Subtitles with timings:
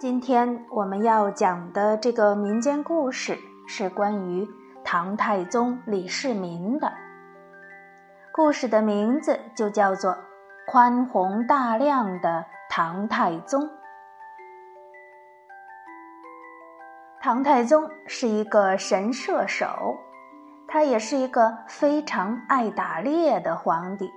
[0.00, 4.48] 今天我们要讲的这个民间故事是关于
[4.82, 6.90] 唐太宗李世民的。
[8.32, 10.12] 故事的名字就叫做
[10.66, 13.62] 《宽宏大量的唐太宗》。
[17.20, 19.98] 唐太宗是一个神射手，
[20.66, 24.10] 他也是一个非常爱打猎的皇帝，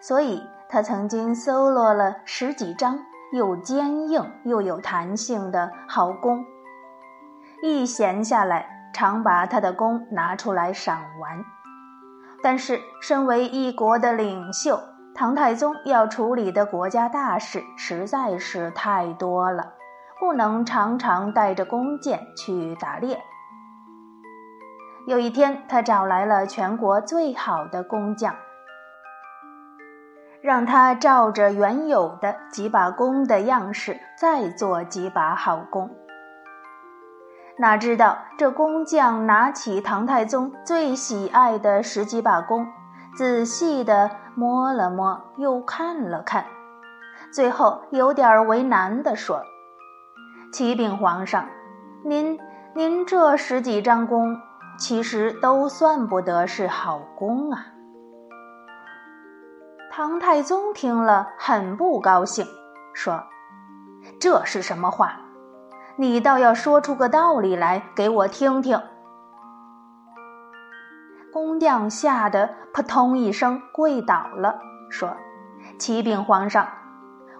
[0.00, 2.98] 所以他曾经搜罗了十几张
[3.34, 6.44] 又坚硬又有弹性的好弓，
[7.64, 11.44] 一闲下来，常把他的弓拿出来赏玩。
[12.44, 14.78] 但是，身为一国的领袖，
[15.16, 19.72] 唐太宗要处理的国家大事实在是太多了，
[20.20, 23.18] 不能常常带着弓箭去打猎。
[25.08, 28.36] 有一天，他找来了全国最好的工匠，
[30.44, 35.90] 让他照着原有的几把弓的样式再做几把好弓。
[37.56, 42.66] 哪知道这工匠拿起唐太宗最喜爱的十几把弓，
[43.16, 46.44] 仔细地摸了摸，又看了看，
[47.32, 49.40] 最后有点为难地说
[50.52, 51.46] ：“启禀皇上，
[52.04, 52.38] 您
[52.74, 54.36] 您这十几张弓，
[54.78, 57.68] 其实都算不得是好弓啊。”
[59.96, 62.44] 唐太宗听了很不高兴，
[62.94, 63.22] 说
[64.18, 65.20] ：“这是什么话？”
[65.94, 68.82] 你倒要说出个道理来给我听听。
[71.32, 74.58] 工匠吓得扑通一声跪倒了，
[74.90, 75.16] 说
[75.78, 76.66] ：“启禀皇上，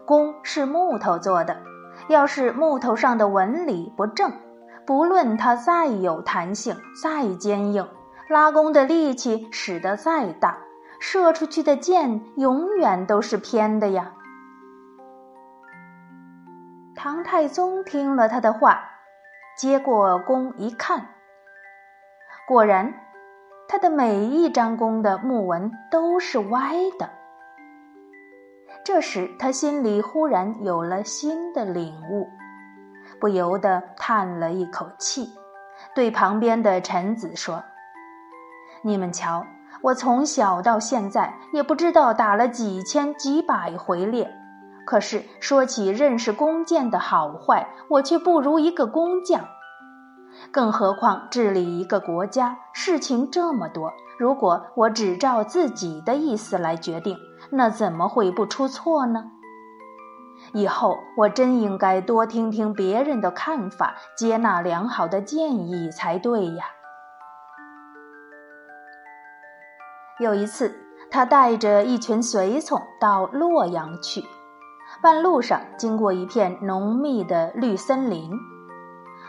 [0.06, 1.56] 弓是木头做的，
[2.06, 4.30] 要是木头上的纹理不正，
[4.86, 7.88] 不论它再有弹性、再坚硬，
[8.28, 10.56] 拉弓的力气使得再大，
[11.06, 14.14] 射出去的箭永远都是偏的呀。”
[16.96, 18.82] 唐太宗听了他的话，
[19.58, 21.08] 接过弓一看，
[22.48, 22.94] 果然，
[23.68, 27.10] 他的每一张弓的木纹都是歪的。
[28.82, 32.26] 这时，他心里忽然有了新的领悟，
[33.20, 35.28] 不由得叹了一口气，
[35.94, 37.62] 对旁边的臣子说
[38.80, 39.44] ：“你们瞧，
[39.84, 44.30] 我从小到现在也不知道打了几千几百回猎。”
[44.86, 49.46] 可是说起认识弓箭的好坏，我却不如一个工匠。
[50.50, 57.16] 更何况治理一个国家，事情这么多，如果我只照自己的意思来决定，
[57.50, 59.24] 那怎么会不出错呢？
[60.52, 66.64] 以后我真应该多听听别人的看法，接纳良好的建议才对呀。
[70.24, 70.74] 有一次，
[71.10, 74.24] 他带着一群随从到洛阳去。
[75.02, 78.30] 半路上经过一片浓密的绿森林，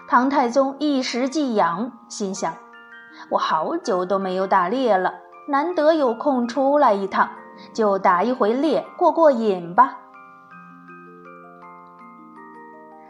[0.07, 2.53] 唐太宗一时技痒，心想：
[3.29, 5.13] 我好久都没有打猎了，
[5.49, 7.27] 难得有空出来一趟，
[7.73, 9.97] 就打一回猎过过瘾吧。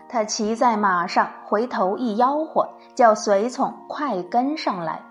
[0.09, 5.03] 他骑在马上，回头一吆喝，叫随从快跟上来。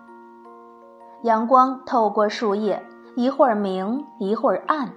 [1.24, 2.86] 阳光透过树叶，
[3.16, 4.92] 一会儿明，一会儿暗。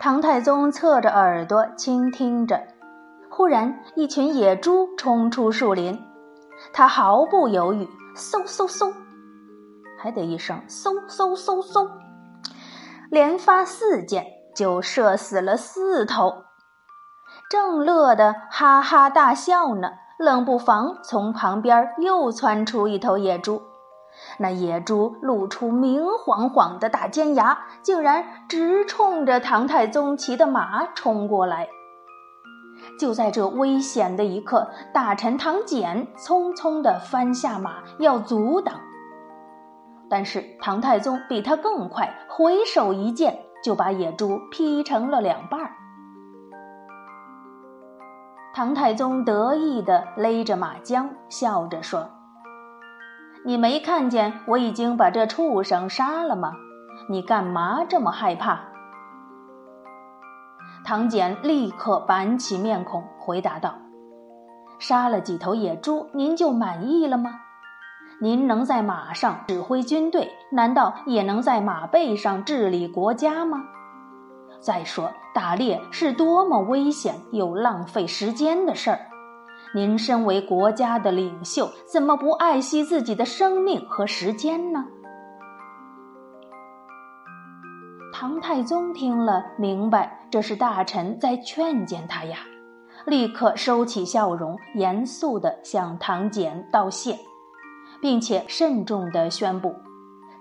[0.00, 2.60] 唐太宗侧着耳朵倾听着，
[3.30, 5.96] 忽然一群野猪冲出树林，
[6.72, 8.92] 他毫不犹豫，嗖嗖嗖，
[9.96, 11.88] 还得一声嗖嗖嗖嗖，
[13.08, 16.42] 连发四箭就射死了四头。
[17.48, 23.62] 正乐得哈哈大笑呢，冷不防从旁边又窜出一头野猪。
[24.38, 31.68] 那野猪露出明晃晃的大尖牙，竟然直冲着唐太宗骑的马冲过来。
[32.98, 38.74] 就在这危险的一刻，大臣唐俭匆匆地翻下马要阻挡，
[40.08, 45.70] 但是唐太宗比他更快，回手一剑就把野猪劈成了两半儿。
[48.54, 52.08] 唐太宗得意地勒着马缰，笑着说。
[53.46, 56.54] 你没看见我已经把这畜生杀了吗？
[57.08, 58.58] 你干嘛这么害怕？
[60.84, 63.72] 唐俭立刻板起面孔回答道
[64.80, 67.30] ：“杀了几头野猪，您就满意了吗？
[68.20, 73.62] 您能在马上指挥军队，难道也能在马背上治理国家吗？
[74.58, 78.98] 再说，打猎是多么危险又浪费时间的事儿。”
[79.74, 84.84] 您身为国家的领袖，怎么不爱惜自己的生命和时间呢？
[88.12, 92.38] 唐太宗听了，明白这是大臣在劝谏他呀，
[93.04, 97.18] 立刻收起笑容，严肃地向唐俭道谢，
[98.00, 99.74] 并且慎重地宣布：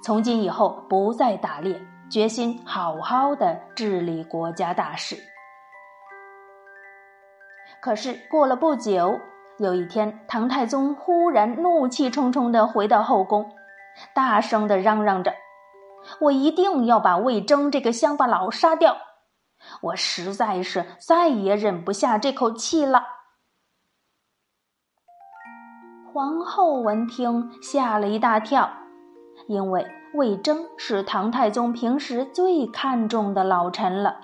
[0.01, 1.77] 从今以后不再打猎，
[2.09, 5.17] 决心好好的治理国家大事。
[7.85, 9.19] 可是过了不久，
[9.59, 13.51] 有一天，唐太宗忽然怒气冲冲地回到后宫，
[14.15, 15.31] 大声地嚷嚷着
[16.19, 18.97] ：“我一定要把魏征这个乡巴佬杀掉！
[19.81, 23.03] 我实在是再也忍不下这口气了。”
[26.11, 28.67] 皇后闻听，吓了一大跳，
[29.47, 29.85] 因为
[30.15, 34.15] 魏征是唐太宗平时最看重的老臣了，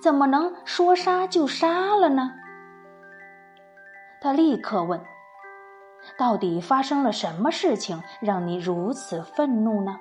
[0.00, 2.34] 怎么能说杀就杀了呢？
[4.22, 5.00] 他立刻问
[6.16, 9.98] ：“到底发生了什么事情，让你如此愤怒呢？”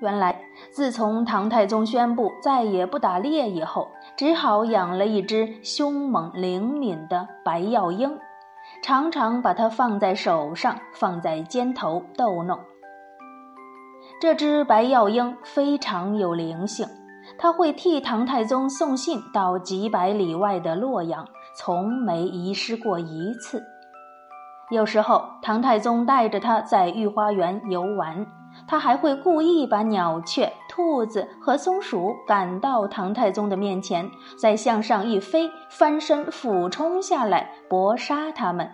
[0.00, 8.18] 原来，自从唐太宗宣布再也不打猎以后，只好养了一只凶猛灵敏的白药鹰，
[8.82, 12.60] 常常把它放在手上，放在肩头逗弄。
[14.20, 16.86] 这只白药鹰非常有灵性。
[17.38, 21.26] 他会替唐太宗送信到几百里外的洛阳，
[21.56, 23.62] 从没遗失过一次。
[24.70, 28.26] 有时候，唐太宗带着他在御花园游玩，
[28.66, 34.10] 他还会故意把鸟雀、兔子和松鼠赶到唐太宗的面前，
[34.40, 38.70] 再向上一飞，翻身俯冲下来搏杀它们。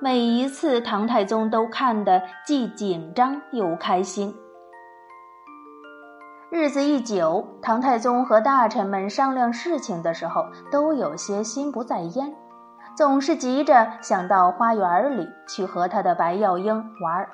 [0.00, 4.34] 每一次，唐太宗都看得既紧张又开心。
[6.62, 12.32] 日子一久，唐太宗和大臣们商量事情的时候，都有些心不在焉，
[12.96, 17.28] 总是急着想到花园里去和他的白药英玩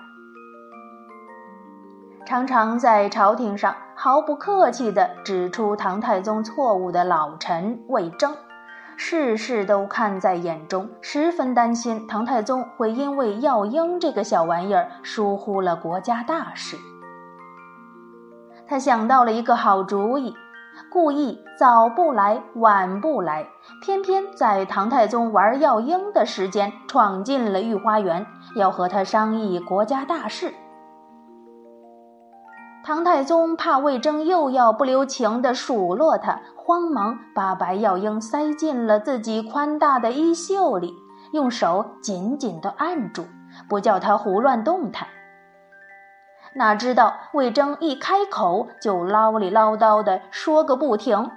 [2.25, 8.35] 常常在朝廷上毫不客气地指出唐太宗错误的老臣魏征，
[8.97, 16.79] 事事都看在眼中，十分担心唐太宗会因为药英这个小玩意儿疏忽了国家大事。
[18.69, 20.35] 他想到了一个好主意，
[20.93, 23.47] 故意早不来晚不来，
[23.83, 30.53] 偏偏在唐太宗玩药鹰的时间闯进了御花园，要和他商议国家大事。
[32.85, 40.95] 唐太宗怕魏征又要不留情地数落他，慌忙把白药鹰塞进了自己宽大的衣袖里，
[41.33, 43.25] 用手紧紧地按住，
[43.67, 45.09] 不叫他胡乱动弹。
[46.59, 51.31] 哪知道魏征一开口就唠里唠叨的说个不停，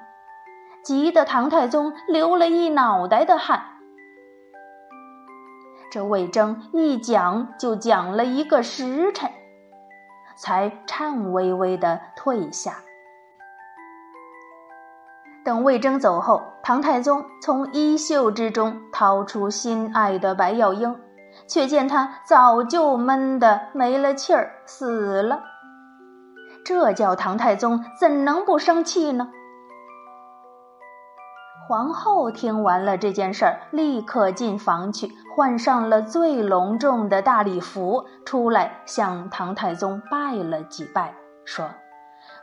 [0.83, 3.62] 急得唐太宗流了一脑袋的汗。
[5.91, 9.29] 这魏征一讲就讲了一个时辰，
[10.35, 12.77] 才颤巍巍的退下。
[15.45, 21.00] 等魏征走后，唐太宗从衣袖之中掏出心爱的白药鹰。
[21.51, 25.42] 却见他早就闷得没了气儿，死了。
[26.63, 29.27] 这叫唐太宗怎能不生气呢？
[31.68, 41.13] 皇后听完了这件事儿，立刻进房去，换上了最隆重的大礼服，出来向唐太宗拜了几拜，
[41.44, 41.69] 说：“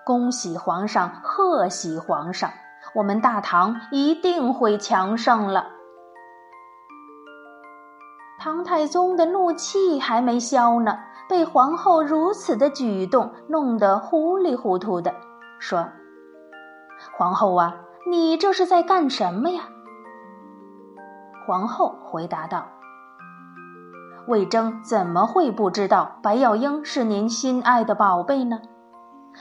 [0.05, 2.51] 恭喜皇上，贺喜皇上，
[2.95, 5.67] 我们大唐一定会强盛了。”
[8.41, 10.97] 唐太宗的怒气还没消呢，
[11.29, 15.13] 被皇后如此的举动弄得糊里糊涂的，
[15.59, 15.89] 说
[17.19, 17.75] ：“皇后啊，
[18.09, 19.63] 你这是在干什么呀？”
[21.47, 22.65] 皇后回答道
[24.29, 28.61] ：“魏征怎么会不知道白药英是您心爱的宝贝呢？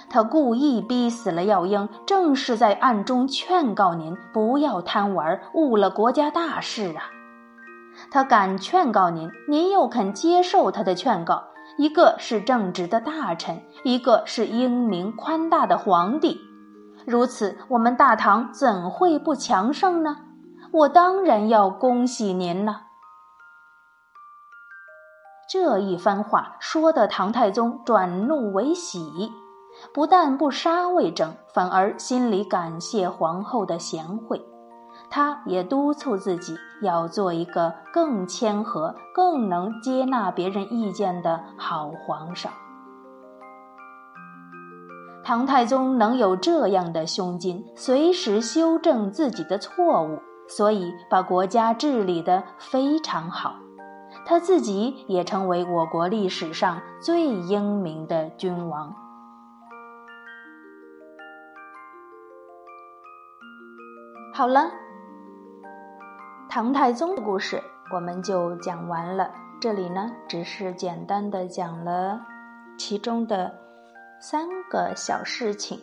[0.10, 7.12] 他故意逼死了药英，正是在暗中劝告您不要贪玩，误了国家大事啊。”
[8.10, 11.44] 他敢劝告您，您又肯接受他的劝告，
[11.78, 16.40] 一个是正直的大臣，一个是英明宽大的皇帝，
[17.06, 20.18] 如此，我们大唐怎会不强盛呢？
[20.72, 22.84] 我当然要恭喜您了。
[25.50, 29.32] 这一番话说的唐太宗转怒为喜，
[29.94, 34.46] 不但不杀魏征，反而心里感谢皇后的贤惠。
[35.10, 42.52] 他也督促自己要做一个更谦和、更能接纳别人意见的好皇上。
[45.24, 53.56] 唐太宗能有这样的胸襟，随时修正自己的错误，所以把国家治理得非常好。
[54.26, 58.94] 他自己也成为我国历史上最英明的君王。
[64.34, 64.70] 好了，
[66.50, 67.62] 唐太宗的故事
[67.94, 69.32] 我们就讲完了。
[69.60, 72.22] 这里呢，只是简单的讲了
[72.78, 73.54] 其中的
[74.22, 75.80] 三个小事情。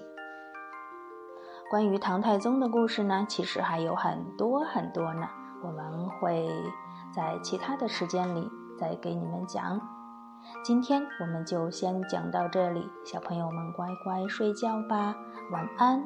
[1.70, 5.28] 关于唐太宗的故事呢，其实还有很多很多呢。
[5.62, 6.48] 我们会
[7.14, 9.80] 在其他的时间里再给你们讲。
[10.62, 15.14] 今天我们就先讲到这里，小朋友们乖乖睡觉吧，
[15.52, 16.02] 晚安。